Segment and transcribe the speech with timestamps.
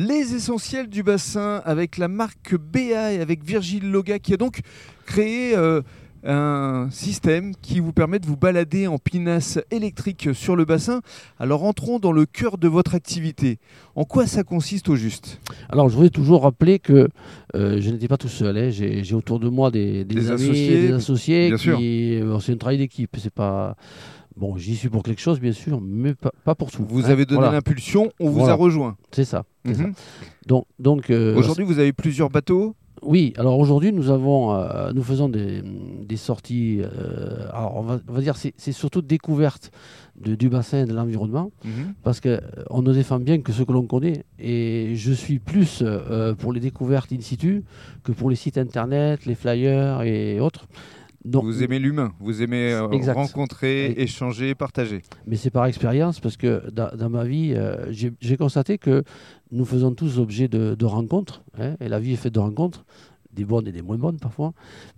[0.00, 4.60] Les essentiels du bassin avec la marque BA et avec Virgile Loga qui a donc
[5.06, 5.82] créé euh,
[6.24, 11.00] un système qui vous permet de vous balader en pinasse électrique sur le bassin.
[11.40, 13.58] Alors entrons dans le cœur de votre activité.
[13.96, 15.40] En quoi ça consiste au juste?
[15.68, 17.08] Alors je voudrais toujours rappeler que
[17.56, 18.56] euh, je n'étais pas tout seul.
[18.56, 18.70] hein.
[18.70, 21.48] J'ai autour de moi des, des Des amis, associés, des associés.
[21.48, 21.78] bien qui, sûr.
[21.80, 23.16] euh, c'est un travail d'équipe.
[23.18, 23.74] C'est pas
[24.38, 24.56] bon.
[24.56, 26.84] J'y suis pour quelque chose, bien sûr, mais pas, pas pour tout.
[26.88, 27.10] Vous hein.
[27.10, 27.52] avez donné Voilà.
[27.52, 28.52] l'impulsion, on vous Voilà.
[28.54, 28.96] a rejoint.
[29.12, 29.44] C'est ça.
[29.64, 29.92] Mhm.
[30.46, 32.74] Donc, donc euh, Aujourd'hui, vous avez plusieurs bateaux.
[33.00, 36.80] Oui, alors aujourd'hui nous avons, euh, nous faisons des, des sorties.
[36.82, 39.70] euh, alors on va, on va dire c'est surtout découverte
[40.20, 41.94] de- du bassin et de l'environnement Mhm.
[42.02, 45.38] parce que euh, on ne défend bien que ce que l'on connaît et je suis
[45.38, 47.62] plus euh, pour les découvertes in situ
[48.02, 50.66] que pour les sites internet, les flyers et autres.
[51.28, 55.02] Donc, Vous aimez l'humain, vous aimez euh, rencontrer, Et- échanger, partager.
[55.26, 59.04] mais c'est par expérience parce que dans, dans ma vie, euh, j'ai constaté que
[59.52, 62.84] nous faisons tous objet de, de rencontres, hein, et la vie est faite de rencontres,
[63.32, 64.52] des bonnes et des moins bonnes parfois,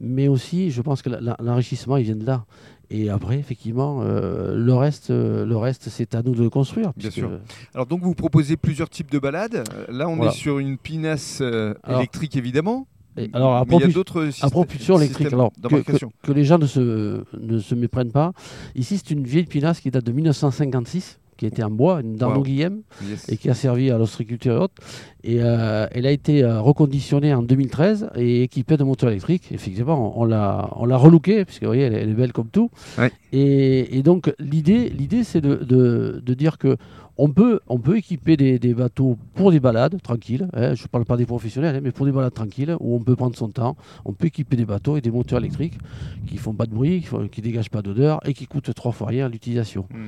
[0.00, 2.44] mais aussi je pense que l'enrichissement il vient de là.
[2.90, 6.92] Et après, effectivement, euh, le reste, euh, le reste c'est à nous de le construire.
[6.96, 7.30] Bien sûr.
[7.74, 9.64] Alors donc vous proposez plusieurs types de balades.
[9.88, 10.32] Là, on Voilà.
[10.32, 12.86] est sur une pinasse Alors- électrique évidemment.
[13.18, 15.60] Et alors, à mais il y a propulsion- d'autres À propulsion électrique, alors que, que-
[15.62, 16.12] d'embarcation.
[16.22, 18.32] que les gens ne se, ne se méprennent pas.
[18.74, 22.42] Ici, c'est une vieille pinasse qui date de 1956, qui était en bois, une Wow.
[22.42, 22.82] Guillem.
[23.08, 23.28] Yes.
[23.28, 24.74] et qui a servi à l'ostriculture et autres.
[25.22, 29.48] Et euh, elle a été euh, reconditionnée en 2013 et équipée de moteurs électriques.
[29.52, 32.48] Effectivement, on, l'a, on l'a relookée, puisque vous voyez, elle, est- elle est belle comme
[32.48, 32.70] tout.
[32.98, 33.10] Ouais.
[33.32, 36.76] Et, et donc, l'idée, l'idée c'est de, de- de dire que
[37.18, 40.48] on peut, on peut équiper des, des bateaux pour des balades tranquilles.
[40.52, 40.74] hein.
[40.74, 43.16] je ne parle pas des professionnels, hein, mais pour des balades tranquilles où on peut
[43.16, 43.74] prendre son temps.
[44.04, 45.78] On peut équiper des bateaux et des moteurs électriques
[46.26, 49.06] qui font pas de bruit, qui, qui dégagent pas d'odeur et qui coûtent trois fois
[49.08, 49.86] rien à l'utilisation.
[49.90, 49.98] Mhm.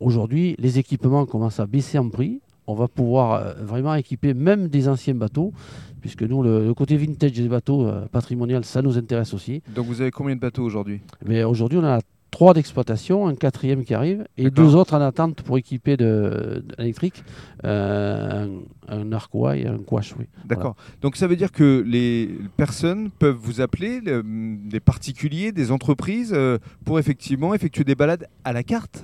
[0.00, 2.40] Aujourd'hui, les équipements commencent à baisser en prix.
[2.66, 5.52] On va pouvoir euh, vraiment équiper même des anciens bateaux,
[6.00, 9.62] puisque nous, le, le côté vintage des bateaux euh, patrimonial, ça nous intéresse aussi.
[9.74, 11.00] Donc vous avez combien de bateaux aujourd'hui?
[11.24, 12.00] Mais aujourd'hui, on a
[12.36, 17.24] trois d'exploitation, un quatrième qui arrive, et deux autres en attente pour équiper l'électrique,
[17.64, 18.46] euh,
[18.88, 20.14] un, un Arcoa et un Quash.
[20.18, 20.26] Oui.
[20.44, 20.76] D'accord.
[21.00, 26.32] Donc ça veut dire que les personnes peuvent vous appeler, le- des particuliers, des entreprises,
[26.36, 29.02] euh, pour effectivement effectuer des balades à la carte?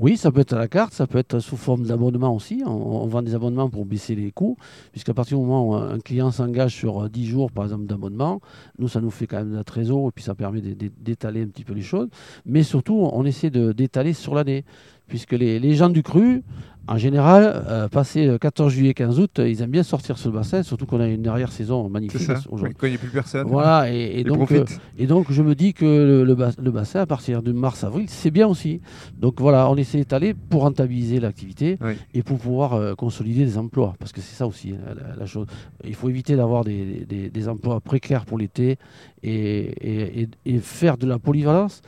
[0.00, 2.62] Oui, ça peut être à la carte, ça peut être sous forme d'abonnement aussi.
[2.64, 4.56] On, on vend des abonnements pour baisser les coûts,
[4.92, 8.40] puisqu'à partir du moment où un client s'engage sur euh, 10 jours, par exemple, d'abonnement,
[8.78, 10.92] nous, ça nous fait quand même de la trésor, et puis ça permet d'é- d'é-
[11.00, 12.08] d'étaler un petit peu les choses.
[12.46, 14.64] Mais surtout, on essaie de- d'étaler sur l'année,
[15.08, 16.42] puisque les, les gens du cru,
[16.90, 20.38] en général, euh, passé le 14 juillet, 15 août, ils aiment bien sortir sur le
[20.38, 22.74] bassin, surtout qu'on a une arrière-saison C'est magnifique ça aujourd'hui.
[22.78, 23.46] Quand il n'y a plus personne.
[23.46, 24.64] Voilà, et, et ils donc, euh,
[24.98, 28.06] et donc je me dis que le, le bas- le bassin, à partir de mars-avril,
[28.08, 28.80] c'est bien aussi.
[29.18, 31.92] Donc voilà, on essaie d'étaler pour rentabiliser l'activité Oui.
[32.14, 33.94] et pour pouvoir euh, consolider des emplois.
[33.98, 35.46] Parce que c'est ça aussi hein, la, la chose.
[35.84, 38.78] Il faut éviter d'avoir des, des- des emplois précaires pour l'été
[39.22, 41.82] et- et faire de la polyvalence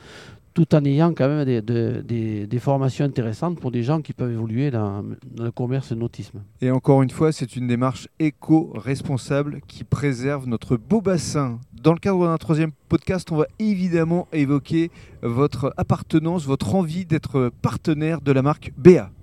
[0.53, 4.13] tout en ayant quand même des, de- des- des formations intéressantes pour des gens qui
[4.13, 5.03] peuvent évoluer dans,
[5.35, 6.41] dans le commerce nautisme.
[6.61, 11.59] Et encore une fois, c'est une démarche éco-responsable qui préserve notre beau bassin.
[11.83, 14.91] Dans le cadre d'un troisième podcast, on va évidemment évoquer
[15.21, 19.11] votre appartenance, votre envie d'être partenaire de la marque BA.